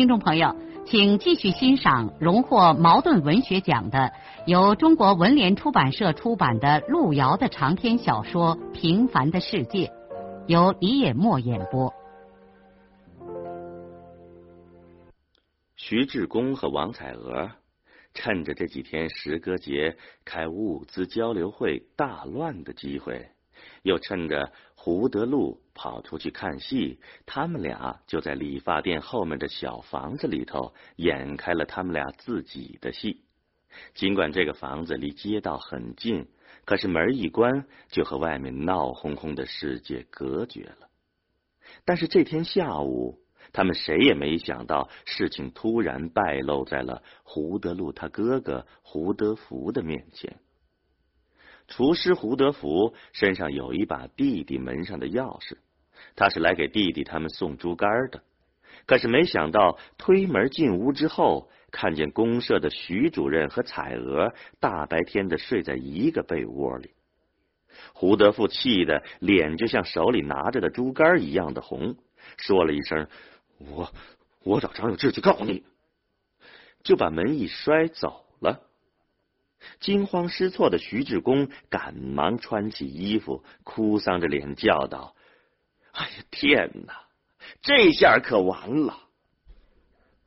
[0.00, 4.10] 听众朋友，请继续欣赏荣获茅盾文学奖的、
[4.46, 9.88] 由中国文联出版社出版的路遥的长篇小说《平凡的世界》，
[10.46, 11.92] 由李野墨演播。
[15.76, 17.50] 徐志公和王彩娥
[18.14, 23.28] 趁着这几天石歌节开物资交流会大乱的机会。
[23.82, 33.24] 又趁着胡德禄跑出去看戏，他们俩就在理发店后面的小房子里头演开了他们俩自己的戏。
[33.94, 36.28] 尽管这个房子离街道很近，
[36.66, 40.90] 可是门一关就和外面闹哄哄的世界隔绝了。
[41.86, 43.18] 但是这天下午，
[43.54, 50.40] 他们谁也没想到，事情突然败露在了胡德禄他哥哥胡德福的面前。
[51.68, 55.56] 厨师胡德福身上有一把弟弟门上的钥匙，
[56.16, 58.22] 他是来给弟弟他们送猪肝的。
[58.86, 66.90] 可是没想到推门进屋之后，看见公社的徐主任和彩娥大白天的睡在一个被窝里。
[67.92, 71.96] 胡德富气的脸就像手里拿着的猪肝一样的红，
[72.36, 73.06] 说了一声
[73.58, 73.92] ：“我
[74.42, 75.64] 我找张有志去告你。”
[76.82, 78.62] 就把门一摔走了。
[79.78, 85.14] 惊慌失措的徐志公赶忙穿起衣服，哭丧着脸叫道
[86.00, 87.02] ：“哎呀，天哪！
[87.60, 88.98] 这下可完了！”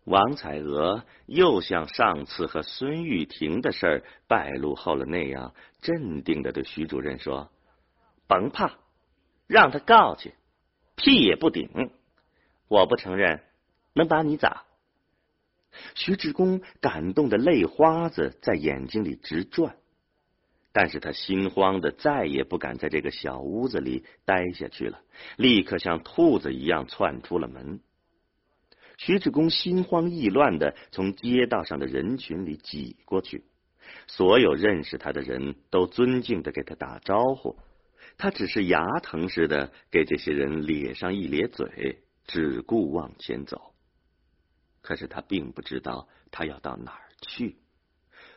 [0.06, 7.50] 王彩娥又像上次和孙玉婷的事儿败露后了那样，镇定的对徐主任说
[8.28, 8.78] ：“甭怕，
[9.48, 10.36] 让他告去，
[10.96, 11.90] 屁也不顶。
[12.68, 13.44] 我不承认，
[13.94, 14.66] 能把你咋？”
[15.96, 19.76] 徐志公感动的泪花子在眼睛里直转，
[20.74, 25.00] 但是他心慌的再也不敢在这个小屋子里待下去了，
[25.38, 27.80] 立刻像兔子一样窜出了门。
[28.98, 33.44] 徐志公心慌意乱的从街道上的人群里挤过去，
[34.08, 37.56] 所有认识他的人都尊敬的给他打招呼，
[38.18, 43.74] 他只是牙疼似的给这些人咧上一咧嘴，只顾往前走。
[44.82, 47.58] 可是他并不知道他要到哪儿去，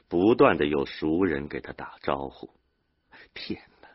[0.09, 2.51] 不断的有熟人给他打招呼。
[3.35, 3.89] 天哪，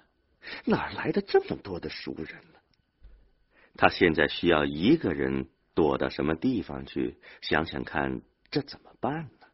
[0.66, 2.60] 哪来的这么多的熟人呢？
[3.78, 7.18] 他现在需要一个人躲到什么地方去？
[7.42, 9.48] 想想看，这怎么办呢？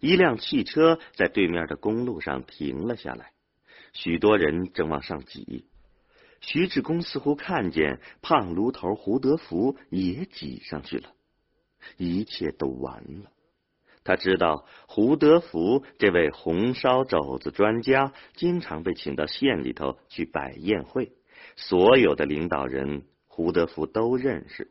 [0.00, 3.32] 一辆汽车在对面的公路上停了下来，
[3.92, 5.68] 许多人正往上挤。
[6.40, 11.12] 徐志公似乎看见胖炉头胡德福也挤上去了。
[11.96, 13.32] 一切都完了。
[14.08, 21.12] 他知道胡德福这位红烧肘子专家经常被请到县里头去摆宴会，
[21.56, 24.70] 所有的领导人胡德福都认识。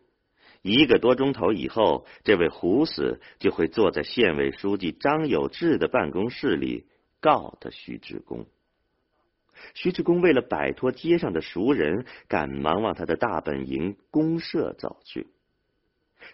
[0.63, 6.87] 一个多钟头以后，这位胡死就会坐在县委书记张有志的办公室里
[7.21, 8.47] 告他徐志公。
[9.75, 15.27] 徐志公为了摆脱街上的熟人，赶忙往他的大本营公社走去。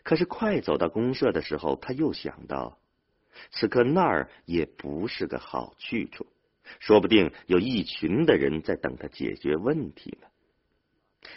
[0.03, 2.80] 可是，快走到公社的时候，他又想到，
[3.52, 6.26] 此刻那儿也不是个好去处，
[6.80, 10.28] 说不定有一群的人在等他解决问题呢。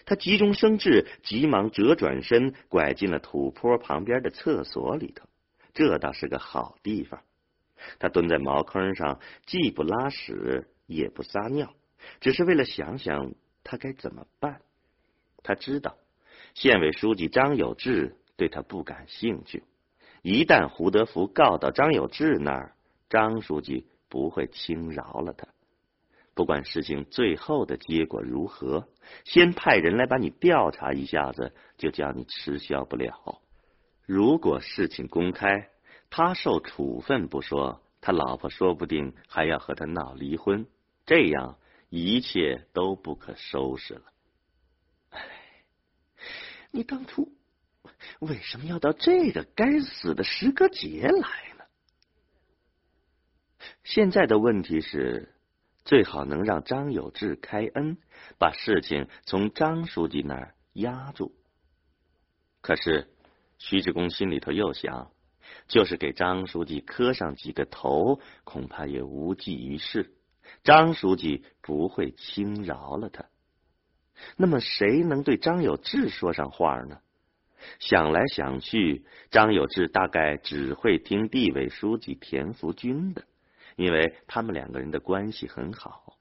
[0.04, 5.28] 他急中生智，急忙折转身，拐进了土坡旁边的厕所里头。
[5.74, 7.22] 这倒是个好地方。
[7.98, 11.74] 他蹲在茅坑上，既不拉屎，也不撒尿，
[12.20, 14.60] 只是为了想想他该怎么办。
[15.42, 15.96] 他知道，
[16.54, 18.16] 县委书记张有志。
[18.38, 19.62] 对他不感兴趣。
[20.26, 22.74] 一旦胡德福告到张有志那儿，
[23.08, 25.46] 张书记不会轻饶了他。
[26.34, 28.88] 不管事情最后的结果如何，
[29.22, 33.40] 先派人来把你调查一下子，就叫你吃消不了。
[34.04, 35.70] 如果事情公开，
[36.10, 40.66] 他受处分不说，他老婆说不定还要和他闹离婚，
[41.04, 41.56] 这样
[41.88, 44.02] 一切都不可收拾了。
[45.10, 45.20] 唉，
[46.72, 47.32] 你当初。
[48.20, 51.28] 为什么要到这个该死的石歌节来
[51.58, 51.64] 呢？
[53.84, 55.34] 现在的问题是，
[55.84, 57.98] 最好能让张有志开恩，
[58.38, 61.34] 把事情从张书记那儿压住。
[62.60, 63.08] 可是
[63.58, 65.12] 徐志公心里头又想，
[65.68, 70.12] 就是给张书记磕上几个头，恐怕也无济于事。
[70.62, 73.26] 张书记不会轻饶了他。
[74.36, 77.00] 那么，谁能对张有志说上话呢？
[77.78, 83.24] 想来想去，张有志大概只会听地委书记田福军的，
[83.76, 86.18] 因为他们两个人的关系很好。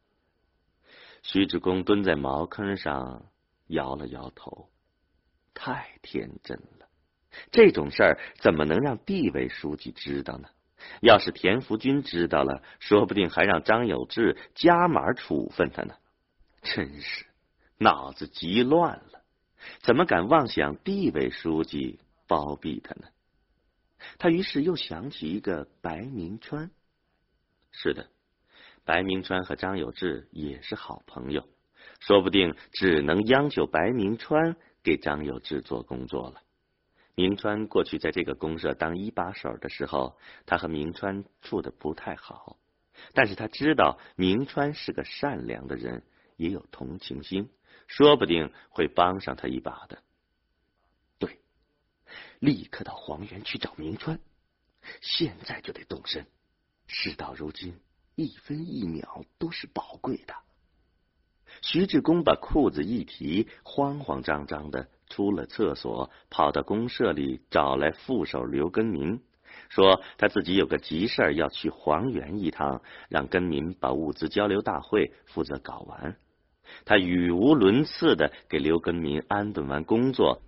[1.23, 3.25] 徐志公蹲在茅坑上，
[3.67, 4.69] 摇了摇头，
[5.53, 6.87] 太天真了。
[7.51, 10.49] 这种事儿怎么能让地委书记知道呢？
[11.01, 15.95] 要是田福军知道了，说不定还让张有志加码处分他呢。
[16.61, 17.25] 真是
[17.77, 19.14] 脑子急乱了。
[19.81, 23.07] 怎么敢妄想地委书记包庇他呢？
[24.17, 26.69] 他于是又想起一个白明川。
[27.71, 28.09] 是的，
[28.83, 31.47] 白明川和张有志也是好朋友，
[31.99, 36.41] 说不定只能央求白明川给张有志做工作了。
[37.15, 42.57] 明川过去在这个公社当一把手的时候，他和明川处的不太好，
[43.13, 46.03] 但是他知道明川是个善良的人，
[46.35, 47.49] 也有同情心。
[47.87, 50.01] 说不定会帮上他一把的。
[51.19, 51.39] 对，
[52.39, 54.19] 立刻到黄原去找明川，
[55.01, 56.27] 现在就得动身。
[56.87, 57.79] 事到如今，
[58.15, 60.35] 一分一秒都是宝贵的。
[61.61, 69.23] 徐志公把裤子一提，慌慌张张的出了厕所，跑到公社里找来副手刘根民，
[69.69, 76.17] 说他自己有个急事要去黄原一趟，让根民把物资交流大会负责搞完。
[76.83, 80.41] 他语无伦次的给刘根民安顿完工作，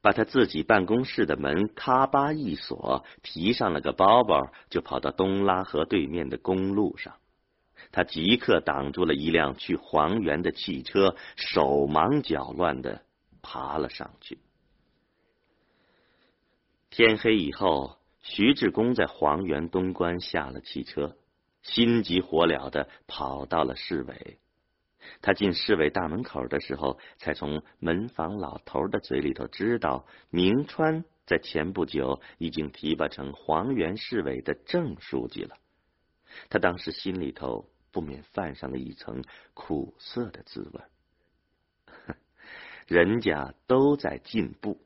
[0.00, 7.14] 把他自己办公室的门咔吧一锁，提上了个包包，就跑到东拉河对面的公路上。
[7.90, 13.02] 他即刻挡住了一辆去黄原的汽车，手忙脚乱的
[13.42, 14.38] 爬了上去。
[16.90, 21.16] 天黑以后，徐志公在黄原东关下了汽车，
[21.62, 24.38] 心急火燎的跑到了市委。
[25.20, 35.56] 他进市委大门口的时候，才从门房老头的嘴里头知道，明川在前不久已经提拔成黄原市委的正书记了。
[36.48, 39.22] 他当时心里头不免泛上了一层
[39.54, 40.80] 苦涩的滋味。
[42.88, 44.80] 人家都在进步，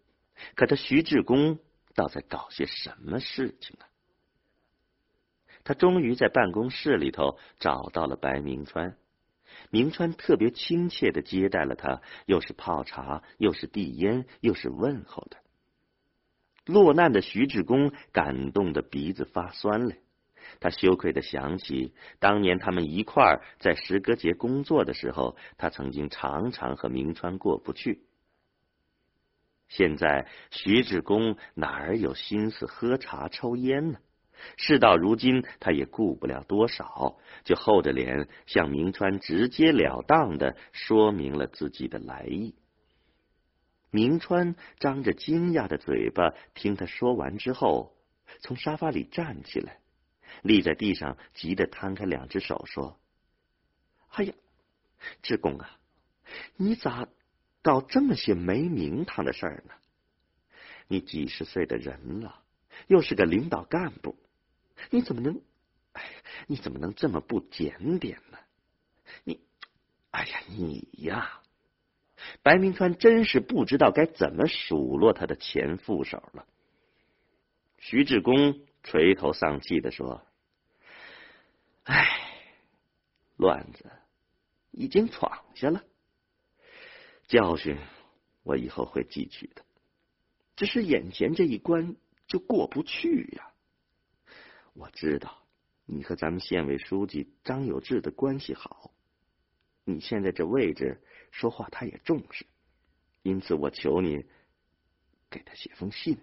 [0.55, 1.59] 可他徐志公
[1.95, 3.87] 倒在搞些什么事情啊？
[5.65, 8.97] 他终于在办公室里头找到了白明川。
[9.71, 15.37] 明川特别亲切的接待了他，又是泡茶，又是递烟，又是问候的。
[16.65, 19.95] 落难的徐志公感动的鼻子发酸了，
[20.59, 28.03] 他羞愧的想起当年他们一块儿在石歌节工作的时候，他曾经常常和明川过不去。
[29.69, 33.99] 现在徐志公哪儿有心思喝茶抽烟呢？
[34.57, 42.55] 事到如今，他也顾不了多少，就厚着脸向明川直截了当的说明了自己的来意。
[43.91, 47.97] 明川张着惊讶的嘴巴，听他说完之后，
[48.41, 49.79] 从沙发里站起来，
[50.43, 52.99] 立在地上，急得摊开两只手说
[54.11, 54.35] ：“哎呀，
[55.23, 55.79] 志公啊，
[56.57, 57.09] 你咋
[57.63, 59.73] 搞这么些没名堂的事儿呢？
[60.89, 62.43] 你几十岁的人了，
[62.87, 64.17] 又是个领导干部。”
[64.91, 65.41] 你怎么能，
[65.93, 66.03] 哎，
[66.47, 68.39] 你怎么能这么不检点呢？
[69.25, 69.41] 你，
[70.11, 71.41] 哎呀，你呀，
[72.43, 76.47] 白明川真是不知道该怎么数落他的前副手了。
[77.79, 80.27] 徐志公垂头丧气的说
[81.85, 82.07] ：“哎，
[83.37, 83.91] 乱子
[84.71, 85.85] 已经闯下了，
[87.27, 87.79] 教训
[88.43, 89.65] 我以后会记取的，
[90.57, 93.53] 只是眼前这一关就过不去呀。”
[94.79, 95.39] 我知道
[95.87, 98.91] 你和咱们县委书记张有志的关系好，
[99.85, 102.45] 你现在这位置说话他也重视，
[103.23, 104.27] 因此我求你
[105.31, 106.19] 给他写封信。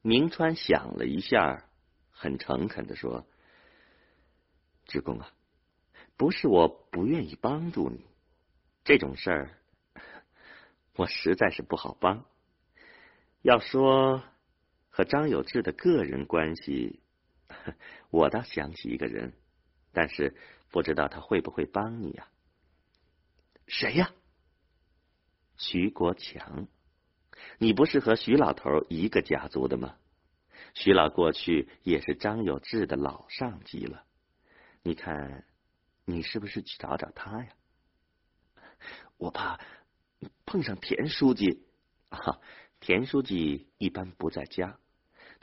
[0.00, 1.68] 明川想了一下，
[2.10, 3.26] 很诚恳的说
[4.86, 5.30] ：“志公啊，
[6.16, 8.06] 不是我不愿意帮助你，
[8.84, 9.58] 这种事儿
[10.94, 12.24] 我实在是不好帮。
[13.42, 14.24] 要说……”
[14.96, 17.02] 和张有志的个人关系，
[18.08, 19.34] 我倒想起一个人，
[19.92, 20.34] 但是
[20.70, 22.28] 不知道他会不会帮你呀？
[23.66, 24.10] 谁呀？
[25.58, 26.66] 徐国强，
[27.58, 29.98] 你不是和徐老头一个家族的吗？
[30.72, 34.06] 徐老过去也是张有志的老上级了，
[34.82, 35.44] 你看，
[36.06, 37.50] 你是不是去找找他呀？
[39.18, 39.60] 我怕
[40.46, 41.66] 碰上田书记
[42.08, 42.40] 啊。
[42.78, 44.78] 田书记一般不在家，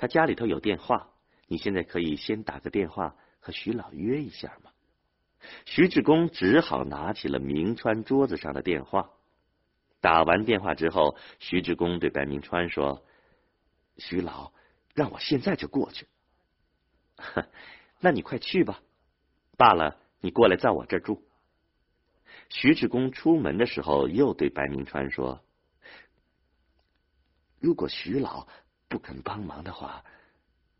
[0.04, 1.12] 他家里头有电话，
[1.48, 4.70] 你现在可以先打个电话和徐老约一下吗？
[5.66, 9.12] 徐志公只好拿起了明川桌子上的电话。
[10.02, 13.06] 打完电话之后，徐志公对白明川说
[13.96, 14.52] ：“徐老，
[14.94, 16.06] 让我现在就过去。
[18.02, 18.82] 那你快去吧。
[19.56, 21.24] 罢了，你过来在我这儿住。”
[22.52, 25.42] 徐志公出门的时候，又对白明川说
[27.62, 28.50] ：“如果徐老
[28.94, 30.04] 不肯帮忙的话，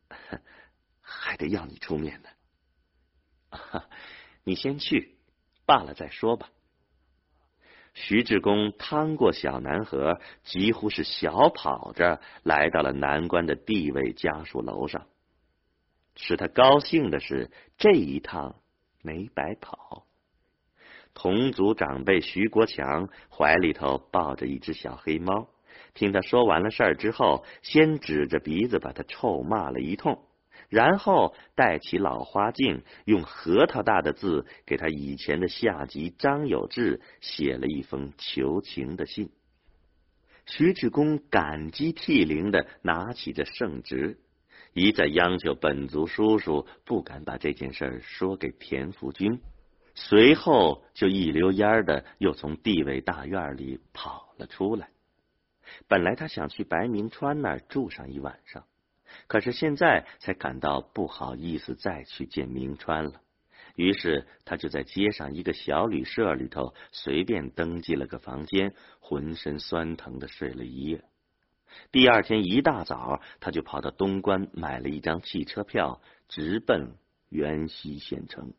[1.02, 2.30] 还得要你出面呢。
[4.46, 5.18] 你先去，
[5.66, 6.52] 罢了再说吧。”
[7.96, 15.08] 徐志公趟过小南河，几乎是小跑着来到了南关的地位家属楼上。
[16.16, 18.62] 使他高兴的是，这一趟
[19.02, 20.06] 没白跑。
[21.16, 25.50] 同族长辈徐国强怀里头抱着一只小黑猫，
[25.94, 30.24] 听他说完了事儿之后，先指着鼻子把他臭骂了一通。
[30.70, 39.30] 然后带起老花镜，用核桃大的字给他以前的下级张有志写了一封求情的信。
[40.48, 44.18] 徐志公感激涕零的拿起这圣旨，
[44.74, 49.40] 一再央求本族叔叔不敢把这件事说给田福军。
[49.94, 54.90] 随后就一溜烟的又从地委大院里跑了出来。
[55.88, 58.66] 本来他想去白明川那儿住上一晚上。
[59.28, 63.22] 可是现在才感到不好意思再去见明川了，
[63.76, 71.04] 于是他就在街上一个小旅社里头随便登记了个房间，浑身酸疼的睡了一夜。
[71.92, 76.96] 第二天一大早，他就跑到东关买了一张汽车票，直奔
[77.30, 78.54] 元溪县城。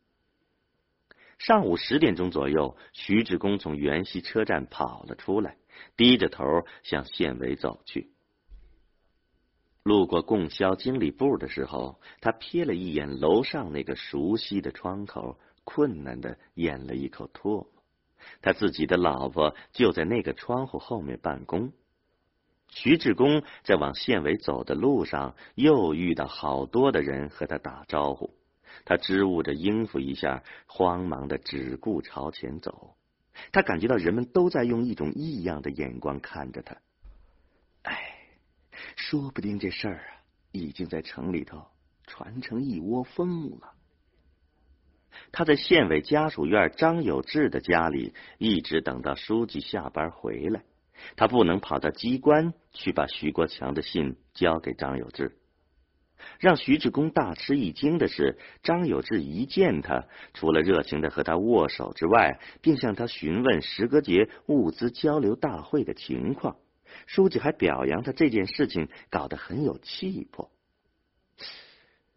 [1.38, 5.56] 上午十点钟左右，徐志公从元溪车站跑了出来，
[5.96, 6.44] 低着头
[6.82, 8.10] 向县委走去。
[9.82, 17.70] 路过供销经理部的时候，他瞥了一眼楼上那个熟悉的窗口，困难的咽了一口唾沫。
[18.40, 21.72] 他自己的老婆就在那个窗户后面办公。
[22.70, 28.34] 徐志公在往县委走的路上，又遇到好多的人和他打招呼。
[28.86, 32.96] 他支吾着应付一下，慌忙的只顾朝前走。
[33.52, 36.76] 他感觉到人们都在用一种异样的眼光看着他。
[37.82, 38.10] 哎
[38.96, 40.22] 说不定这事儿啊，
[40.52, 41.66] 已经在城里头
[42.06, 43.72] 传成一窝蜂了。
[45.32, 50.64] 他在县委家属院张有志的家里，一直等到书记下班回来。
[51.16, 55.36] 他不能跑到机关去把徐国强的信交给张有志。
[56.38, 66.56] 让徐志公大吃一惊的是，张有志一见他，除了热情的和他握手之外，并向他询问石歌节物资交流大会的情况。
[67.06, 70.50] 书记还表扬他这件事情搞得很有气魄，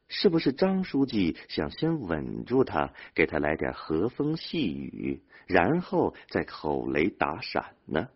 [0.08, 8.10] 是不是张书记想先稳住他，给他来点和风细雨，然后再口雷打闪呢？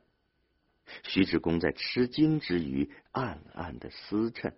[1.03, 4.51] 徐志公在吃惊之余，暗暗的思忖，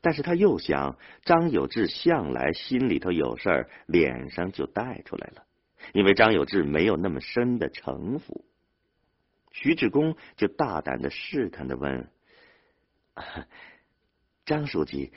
[0.00, 5.44] 但是他又想，张有志向来心里头有事儿，脸上就带出来了，
[5.92, 8.44] 因为张有志没有那么深的城府。
[9.50, 12.08] 徐志公就大胆的试探的问
[13.14, 13.46] ：“啊
[14.46, 15.12] 张书记，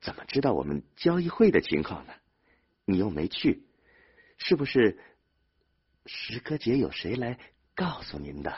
[0.00, 2.12] 怎么知道我们交易会的情况呢？
[2.84, 3.62] 你又没去，
[4.36, 4.98] 是不是
[6.04, 7.38] 石歌节有谁来
[7.74, 8.52] 告诉您的？”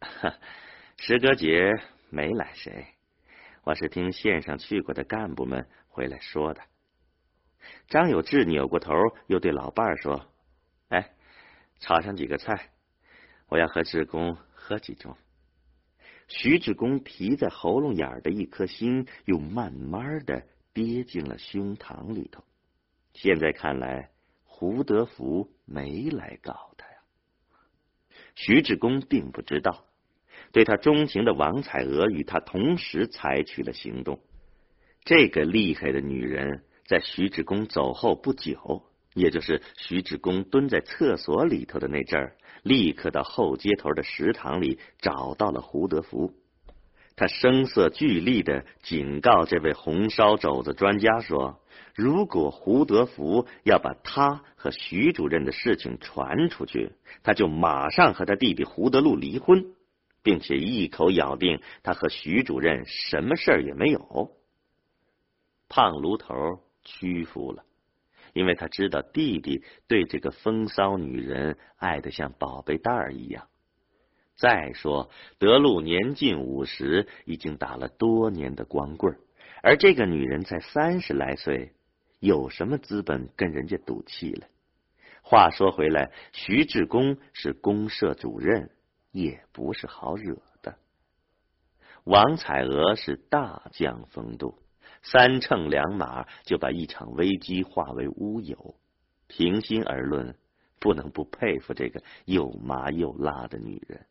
[0.00, 0.38] 哈
[0.96, 1.72] 石歌节
[2.08, 2.86] 没来谁，
[3.68, 6.62] 我是听县上去过的干部们回来说的。
[7.88, 8.94] 张有志扭过头，
[9.26, 10.24] 又对老伴儿说
[10.88, 11.12] ：“哎，
[11.78, 12.70] 炒上几个菜。”
[13.48, 15.14] 我要和志工喝几盅。
[16.28, 22.42] 徐志公提在喉咙眼儿的一颗心，又慢慢的憋进了胸膛里头。
[23.12, 24.10] 现在看来，
[24.44, 26.96] 胡德福没来告他呀。
[28.34, 29.84] 徐志公并不知道，
[30.52, 34.20] 对他钟情的王彩娥与他同时采取了行动。
[35.04, 38.82] 这个厉害的女人，在徐志公走后不久，
[39.14, 42.36] 也就是徐志公蹲在厕所里头的那阵儿。
[42.64, 46.34] 立刻到后街头的食堂里找到了胡德福，
[47.14, 51.60] 他声色俱厉的警告这位红烧肘子专家说
[51.94, 56.90] ：“如果胡德福要把他和徐主任的事情传出去，
[57.22, 59.66] 他就马上和他弟弟胡德禄离婚，
[60.28, 64.36] 并且一口咬定他和徐主任什么事儿也没有。”
[65.70, 66.34] 胖炉头
[66.84, 67.64] 屈服了。
[68.34, 73.48] 因为他知道弟弟对这个风骚女人爱的像宝贝蛋儿一样，
[74.36, 79.16] 再说，德禄年近五十，已经打了多年的光棍
[79.62, 81.72] 而这个女人才三十来岁，
[82.20, 84.46] 有什么资本跟人家赌气了？
[85.22, 88.70] 话说回来，徐志公是公社主任，
[89.10, 90.78] 也不是好惹的。
[92.04, 94.58] 王彩娥是大将风度，
[95.02, 98.76] 三乘两马就把一场危机化为乌有。
[99.26, 100.36] 平心而论，
[100.80, 104.06] 不能不佩服这个又麻又辣的女人。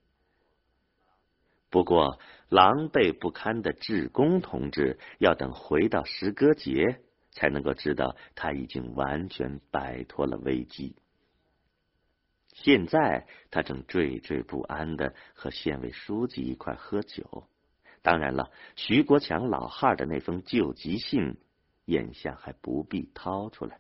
[1.70, 7.02] 不过，狼狈不堪的志工同志要等回到石歌节，
[7.32, 10.96] 才能够知道他已经完全摆脱了危机。
[12.64, 17.48] 现在他正惴惴不安的和县委书记一块喝酒。
[18.02, 21.38] 当然了，徐国强老汉的那封救急信，
[21.86, 23.80] 眼下还不必掏出来。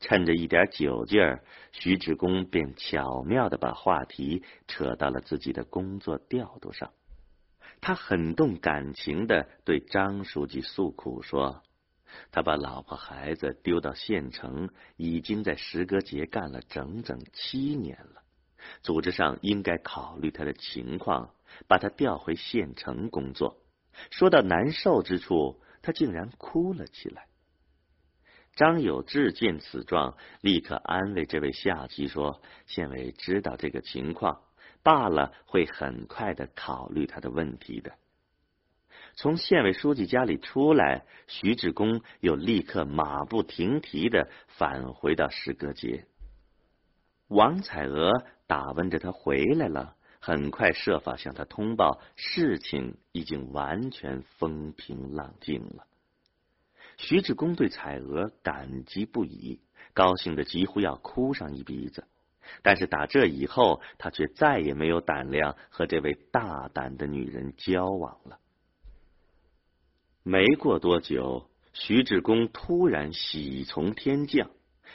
[0.00, 6.92] 趁着一点酒劲儿，徐志公便巧妙的把话题扯到了自己的工作调度上。
[7.82, 11.62] 他很动感情的对张书记诉苦说
[12.30, 18.22] ：“他把老婆孩子丢到县城，已经在石歌节干了整整七年了。
[18.82, 21.34] 组织上应该考虑他的情况，
[21.66, 23.56] 把他调回县城工作。”
[24.10, 27.26] 说到难受之处，他竟然哭了起来。
[28.54, 34.42] 张有志见此状，立刻安慰这位下级说：“县委知道这个情况，
[34.82, 37.92] 罢了会很快的考虑他的问题的。”
[39.20, 46.06] 从县委书记家里出来，徐志公又立刻马不停蹄的返回到石歌节。
[47.28, 55.84] 王彩娥打问着他回来了，很快设法向他通报，事情已经完全风平浪静了。
[56.96, 59.60] 徐志公对彩娥感激不已，
[59.92, 62.04] 高兴的几乎要哭上一鼻子。
[62.62, 68.38] 但是打这以后，他却再也没有胆量和这位大胆的女人交往了。
[70.22, 74.50] 没过多久，徐志公突然喜从天降，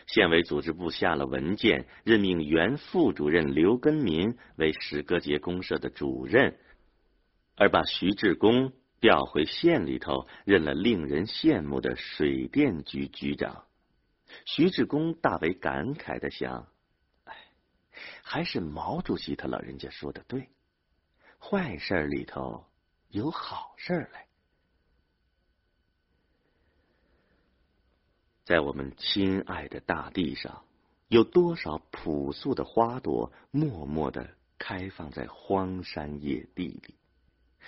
[0.07, 6.57] 县委组织部下了文件，任命原副主任刘根民为石歌节公社的主任，
[7.55, 8.73] 而把徐志公。
[9.01, 13.65] 调回县里头，任了令人羡慕的水电局局长。
[14.45, 16.69] 徐志公大为感慨的想
[17.25, 17.35] ：“哎，
[18.23, 20.49] 还是毛主席他老人家说的对，
[21.37, 22.65] 坏事里头
[23.09, 24.25] 有好事来。”
[28.45, 30.61] 在我们亲爱的大地上，
[31.07, 34.29] 有多少朴素的花朵，默默的
[34.59, 36.93] 开放在荒山野地里。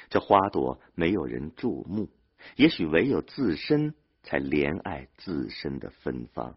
[0.09, 2.09] 这花朵没有人注目，
[2.55, 6.55] 也许唯有自身才怜爱自身的芬芳。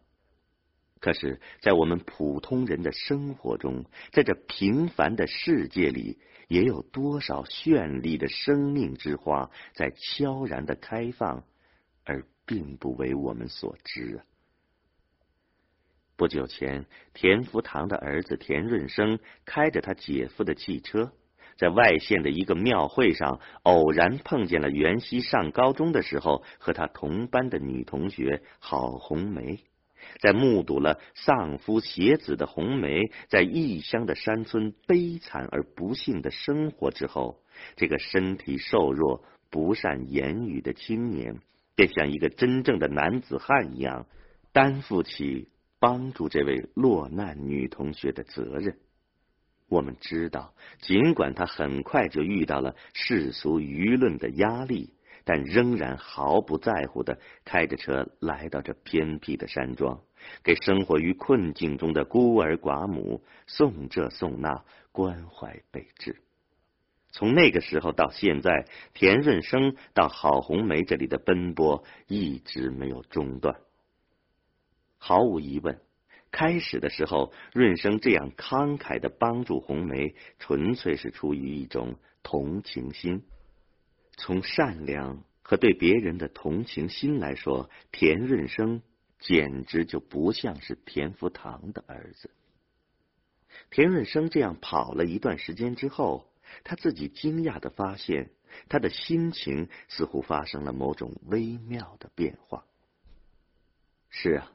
[1.01, 11.45] 可是，在我们普通人的生活中，在这平凡的世界里，也有多少绚丽的生命之花在悄然的开放，
[12.11, 14.25] 而并不为我们所知啊！
[16.17, 21.13] 不久前，田福堂的儿子田润生开着他姐夫的汽车。
[21.57, 29.61] 在外县的一个庙会上，偶然碰见了袁熙上高中的时候和他同班的女同学郝红梅。
[30.19, 37.41] 在目睹了丧夫携子的红梅在异乡的山村悲惨而不幸的生活之后，
[37.77, 41.41] 这个身体瘦弱、不善言语的青年，
[41.81, 44.07] 便像一个真正的男子汉一样，
[44.53, 48.77] 担负起帮助这位落难女同学的责任。
[49.67, 54.93] 我们知道，尽管他很快就遇到了世俗舆论的压力，
[55.25, 60.03] 但仍然毫不在乎的开着车来到这偏僻的山庄，
[60.45, 66.21] 给生活于困境中的孤儿寡母送这送那，关怀备至。
[67.13, 73.61] 从那个时候到现在，田润生到郝红梅这里的奔波一直没有中断。
[74.99, 75.81] 毫无疑问。
[76.33, 83.25] 开始的时候，润生这样慷慨的帮助红梅，纯粹是出于一种同情心。
[84.17, 88.81] 从善良和对别人的同情心来说，田润生
[89.19, 92.31] 简直就不像是田福堂的儿子。
[93.71, 96.30] 田润生这样跑了一段时间之后，
[96.65, 98.31] 他自己惊讶的发现，
[98.69, 102.65] 他的心情似乎发生了某种微妙的变化。
[104.09, 104.53] 是啊。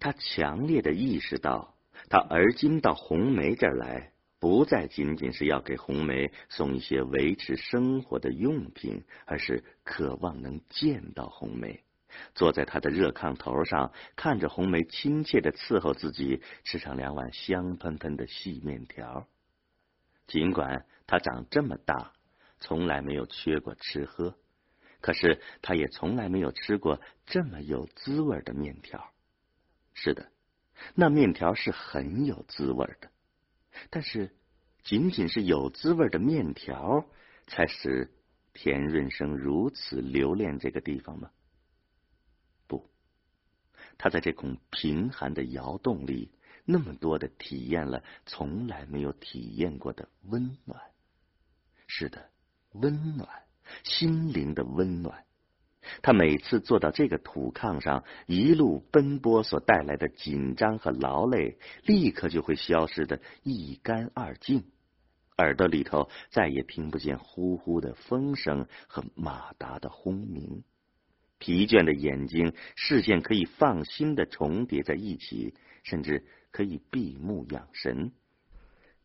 [0.00, 1.76] 他强烈的意识到，
[2.10, 11.84] 他而今到红梅这儿来，不再仅仅是要给红梅送一些维持生活的用品，而是渴望能见到红梅，
[12.34, 19.28] 坐在他的热炕头上，看着红梅亲切的伺候自己吃上两碗香喷喷的细面条。
[20.26, 22.12] 尽管他长这么大，
[22.60, 24.38] 从来没有缺过吃喝，
[25.00, 29.12] 可是他也从来没有吃过这么有滋味的面条。
[29.92, 30.32] 是的，
[30.94, 33.10] 那面条是很有滋味的，
[33.90, 34.34] 但是
[34.82, 37.06] 仅仅是有滋味的面条，
[37.46, 38.10] 才使
[38.52, 41.30] 田润生如此留恋这个地方吗？
[42.66, 42.90] 不，
[43.98, 46.32] 他在这孔贫寒的窑洞里。
[46.66, 50.80] 那么多的体验了从来没有体验过的温暖，
[51.96, 52.30] 是的，
[52.72, 53.28] 温暖，
[53.84, 55.24] 心灵的温暖。
[56.02, 64.64] 他每次坐到这个土炕上，一路奔波所带来的紧张和劳累，立刻就会消失的一干二净。
[65.38, 70.64] 耳朵里头再也听不见呼呼的风声和马达的轰鸣，
[71.38, 75.54] 疲倦的眼睛，视线可以放心的重叠在一起，
[75.84, 76.26] 甚至。
[76.50, 78.12] 可以闭目养神，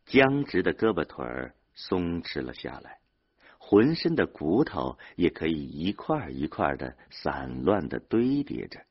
[0.06, 2.98] 僵直的胳膊腿儿松弛了下来，
[3.58, 8.84] 浑身的骨头也可以一块一块的散乱的堆叠着，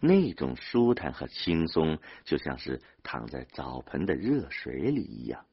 [0.00, 5.46] 那种舒坦和轻松，就像是躺在澡盆的热水里一样。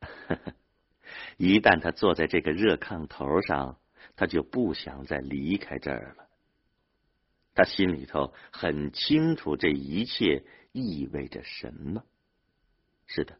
[1.36, 3.78] 一旦他坐在这个热炕头上，
[4.16, 6.28] 他就不想再离开这儿了。
[7.54, 10.44] 他心里头很清楚，这一切。
[10.72, 12.04] 意味着什么？
[13.06, 13.38] 是的，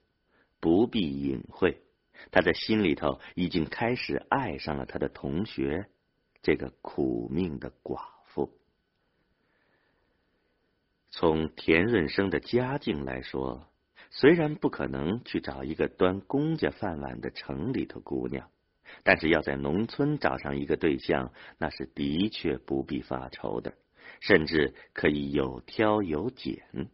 [0.58, 1.82] 不必隐晦。
[2.30, 5.88] 他在心里头已经开始爱上了他的同学，
[6.42, 8.52] 这个苦命的寡妇。
[11.10, 13.68] 从田润生的家境来说，
[14.10, 18.50] 虽然不可能去找一个端公家饭碗的城里头姑娘，
[19.02, 23.74] 但是要在农村找上一个对象，那是的确不必发愁的，
[24.20, 26.90] 甚至可以有挑有拣。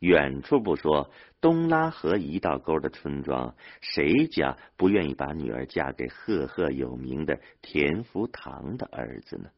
[0.00, 1.10] 远处不说，
[1.42, 9.50] 东拉河一道沟的村庄，谁家不愿意把女儿嫁给赫赫有名的田福堂的儿子呢？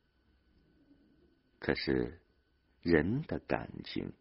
[1.61, 2.21] 可是，
[2.83, 4.13] 人的感情，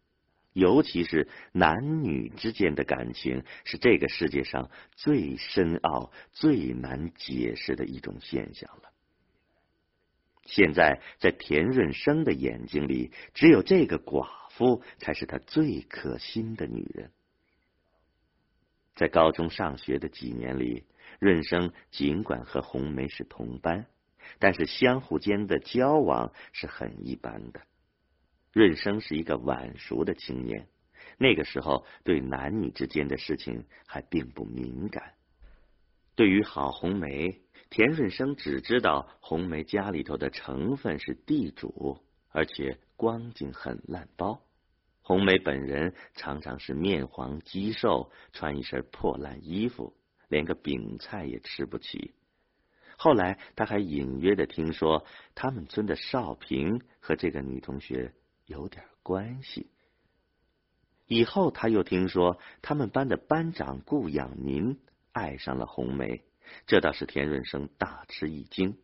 [0.52, 8.92] 尤其是男女之间的感情，是这个世界上最深奥、最难解释的一种现象了。
[10.44, 14.41] 现在，在田润生的眼睛里，只有这个寡。
[14.62, 17.10] 夫才是他最可心的女人。
[18.94, 20.84] 在高中上学的几年里，
[21.18, 23.86] 润生尽管和红梅是同班，
[24.38, 27.62] 但是相互间的交往是很一般的。
[28.52, 30.68] 润生是一个晚熟的青年，
[31.18, 35.14] 那个时候对男女之间的事情还并不敏感。
[36.14, 41.98] 对于郝红梅，田润生只知道红梅家里头的成分是地主，
[42.30, 42.78] 而且。
[42.94, 44.40] 光景很烂包，
[45.12, 49.94] 红梅本人常常是面黄肌瘦，穿一身破烂衣服，
[50.28, 52.14] 连个饼菜也吃不起。
[52.96, 58.14] 后来他还隐约的听说，他们村的少平和这个女同学
[58.46, 59.70] 有点关系。
[61.06, 64.80] 以后他又听说，他们班的班长顾养民
[65.12, 66.24] 爱上了红梅，
[66.66, 68.78] 这倒是田润生大吃一惊。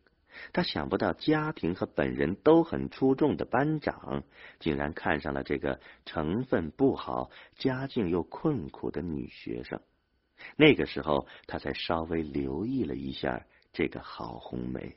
[0.52, 4.22] 他想不到，家庭和本人都很出众的班长，
[4.58, 9.80] 竟然看上了这个成分不好、家境又困苦的女学生。
[10.56, 14.96] 那个时候，他才稍微留意了一下这个郝红梅。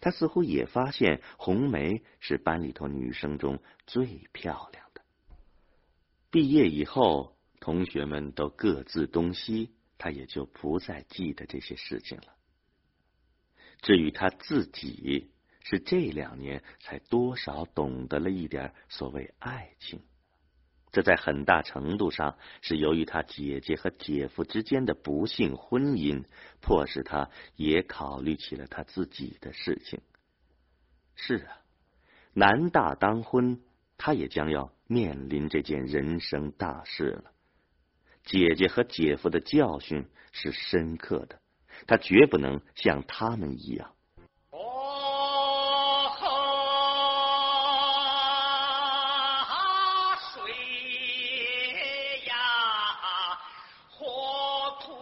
[0.00, 5.02] 他似乎也发现，红梅是班里头女生中最漂亮的。
[6.30, 12.34] 毕业以后，同学们都各自东西，他也就不再记得这些事情了。
[13.82, 20.00] 至于他自己，是这两年才多少懂得了一点所谓爱情。
[20.92, 26.24] 这在很大程度上是由于他姐姐和姐夫之间的不幸婚姻，
[26.60, 30.00] 迫使他也考虑起了他自己的事情。
[31.14, 31.60] 是啊，
[32.34, 33.60] 男大当婚，
[33.96, 37.32] 他也将要面临这件人生大事了。
[38.24, 41.41] 姐姐和姐夫的教训是深刻的。
[41.86, 43.88] 他绝不能像他们一样。
[50.34, 50.52] 水
[52.26, 52.34] 呀，
[53.90, 54.04] 火
[54.80, 54.92] 土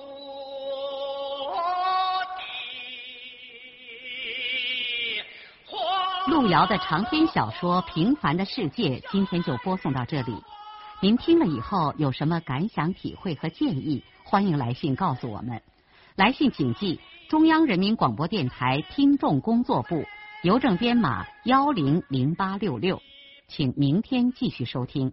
[6.31, 10.43] 路遥的长篇小说《平凡的世界》，今天就播送到这里。
[11.03, 14.05] 您听了以后有什么感想、体会和建议？
[14.23, 15.63] 欢迎来信告诉我们。
[16.17, 20.05] 来信请寄中央人民广播电台听众工作部，
[20.43, 23.01] 邮政编码幺零零八六六，
[23.47, 25.13] 请明天继续收听。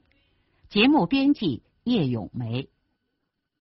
[0.69, 2.67] 节目编辑叶咏梅。